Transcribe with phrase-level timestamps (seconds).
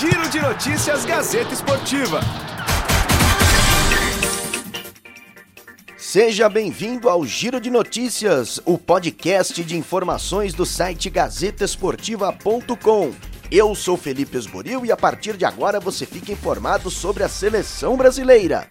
[0.00, 2.20] Giro de Notícias Gazeta Esportiva.
[5.98, 13.12] Seja bem-vindo ao Giro de Notícias, o podcast de informações do site gazetesportiva.com.
[13.50, 17.94] Eu sou Felipe Esboril e a partir de agora você fica informado sobre a seleção
[17.94, 18.68] brasileira.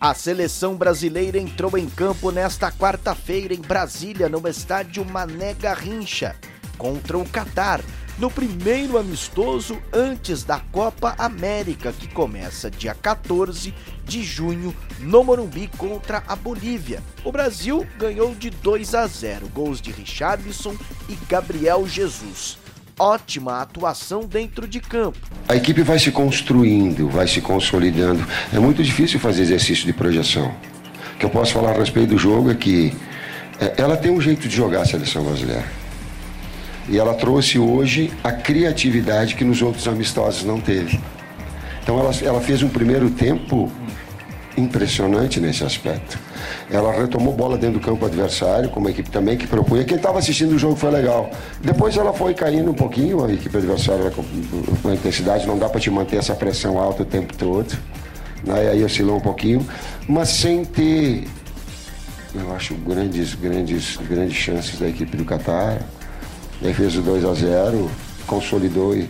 [0.00, 6.34] A seleção brasileira entrou em campo nesta quarta-feira em Brasília, no estádio Mané Garrincha,
[6.78, 7.82] contra o Catar,
[8.22, 15.68] no primeiro amistoso antes da Copa América, que começa dia 14 de junho no Morumbi
[15.76, 17.02] contra a Bolívia.
[17.24, 20.76] O Brasil ganhou de 2 a 0, gols de Richarlison
[21.08, 22.58] e Gabriel Jesus
[22.96, 25.18] ótima atuação dentro de campo.
[25.48, 28.24] A equipe vai se construindo, vai se consolidando.
[28.52, 30.54] É muito difícil fazer exercício de projeção.
[31.14, 32.94] O que eu posso falar a respeito do jogo é que
[33.58, 35.81] é, ela tem um jeito de jogar a seleção brasileira.
[36.88, 41.00] E ela trouxe hoje a criatividade que nos outros amistosos não teve.
[41.82, 43.70] Então ela, ela fez um primeiro tempo
[44.56, 46.18] impressionante nesse aspecto.
[46.70, 49.84] Ela retomou bola dentro do campo adversário, como a equipe também que propunha.
[49.84, 51.30] Quem estava assistindo o jogo foi legal.
[51.60, 54.22] Depois ela foi caindo um pouquinho, a equipe adversária com,
[54.82, 57.76] com intensidade, não dá para te manter essa pressão alta o tempo todo.
[58.44, 58.64] Né?
[58.64, 59.66] E aí oscilou um pouquinho,
[60.08, 61.24] mas sem ter,
[62.34, 65.80] eu acho, grandes, grandes, grandes chances da equipe do Catar.
[66.62, 67.90] Aí fez o 2 a 0
[68.26, 69.08] consolidou e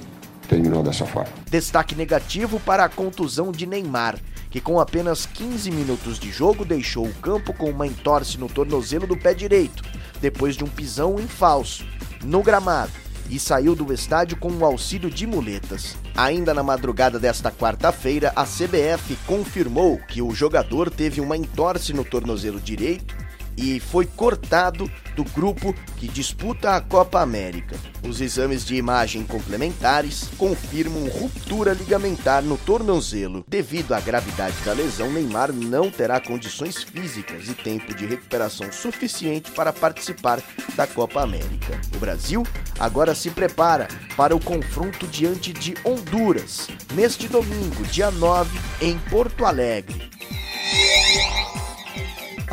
[0.49, 1.31] terminou dessa forma.
[1.51, 4.19] Destaque negativo para a contusão de Neymar
[4.53, 9.07] que com apenas 15 minutos de jogo deixou o campo com uma entorse no tornozelo
[9.07, 9.83] do pé direito,
[10.21, 11.87] depois de um pisão em falso,
[12.23, 12.93] no gramado,
[13.31, 15.97] e saiu do estádio com o auxílio de muletas.
[16.15, 22.05] Ainda na madrugada desta quarta-feira, a CBF confirmou que o jogador teve uma entorse no
[22.05, 23.22] tornozelo direito
[23.57, 27.77] e foi cortado do grupo que disputa a Copa América.
[28.07, 33.45] Os exames de imagem complementares confirmam ruptura ligamentar no tornozelo.
[33.47, 39.51] Devido à gravidade da lesão, Neymar não terá condições físicas e tempo de recuperação suficiente
[39.53, 40.43] para participar
[40.75, 41.81] da Copa América.
[41.95, 42.45] O Brasil
[42.79, 49.45] agora se prepara para o confronto diante de Honduras, neste domingo, dia 9, em Porto
[49.45, 50.02] Alegre.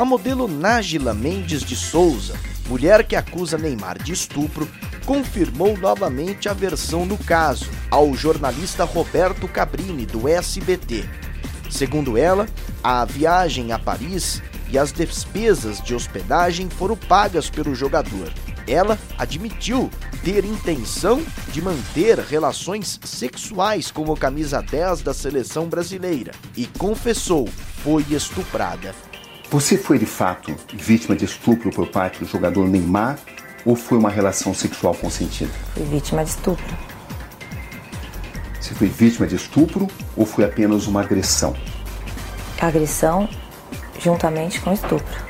[0.00, 2.32] A modelo Nájila Mendes de Souza,
[2.66, 4.66] mulher que acusa Neymar de estupro,
[5.04, 11.04] confirmou novamente a versão no caso ao jornalista Roberto Cabrini, do SBT.
[11.68, 12.48] Segundo ela,
[12.82, 18.32] a viagem a Paris e as despesas de hospedagem foram pagas pelo jogador.
[18.66, 19.90] Ela admitiu
[20.24, 21.22] ter intenção
[21.52, 27.46] de manter relações sexuais com o camisa 10 da seleção brasileira e confessou
[27.84, 28.94] foi estuprada.
[29.50, 33.18] Você foi de fato vítima de estupro por parte do jogador Neymar
[33.66, 35.50] ou foi uma relação sexual consentida?
[35.74, 36.78] Fui vítima de estupro.
[38.60, 41.56] Você foi vítima de estupro ou foi apenas uma agressão?
[42.60, 43.28] Agressão
[43.98, 45.24] juntamente com estupro.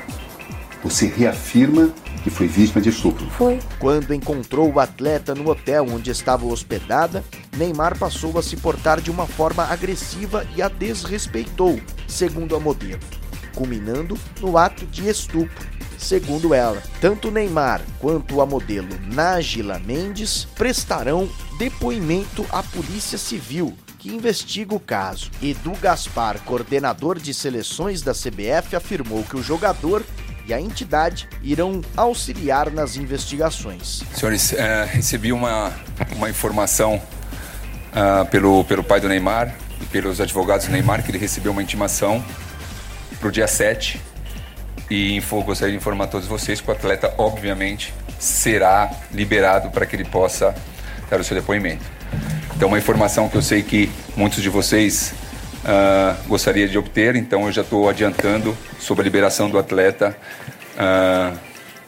[0.83, 1.91] Você reafirma
[2.23, 3.25] que foi vítima de estupro?
[3.31, 3.57] Foi.
[3.79, 7.23] Quando encontrou o atleta no hotel onde estava hospedada,
[7.57, 12.99] Neymar passou a se portar de uma forma agressiva e a desrespeitou, segundo a modelo
[13.55, 15.69] culminando no ato de estupro.
[15.97, 21.29] Segundo ela, tanto Neymar quanto a modelo Nájila Mendes prestarão
[21.59, 25.29] depoimento à Polícia Civil, que investiga o caso.
[25.41, 30.03] Edu Gaspar, coordenador de seleções da CBF, afirmou que o jogador
[30.47, 34.01] e a entidade irão auxiliar nas investigações.
[34.15, 35.71] Senhores, é, recebi uma,
[36.15, 41.17] uma informação uh, pelo, pelo pai do Neymar e pelos advogados do Neymar que ele
[41.17, 42.23] recebeu uma intimação
[43.21, 44.01] para o dia 7.
[44.89, 49.95] E info, gostaria de informar todos vocês que o atleta, obviamente, será liberado para que
[49.95, 50.53] ele possa
[51.09, 51.85] dar o seu depoimento.
[52.55, 55.13] Então, uma informação que eu sei que muitos de vocês
[55.63, 60.17] uh, gostaria de obter, então eu já estou adiantando sobre a liberação do atleta
[60.73, 61.37] uh,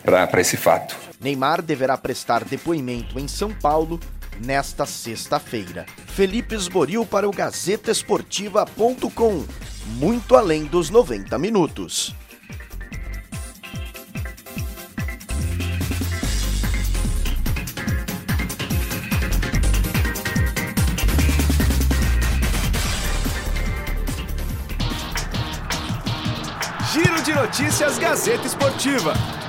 [0.03, 0.95] para esse fato.
[1.19, 3.99] Neymar deverá prestar depoimento em São Paulo
[4.43, 5.85] nesta sexta-feira.
[6.07, 9.45] Felipe Esboril para o GazetaEsportiva.com
[9.85, 12.15] muito além dos 90 minutos.
[26.91, 29.42] Giro de Notícias Gazeta Esportiva.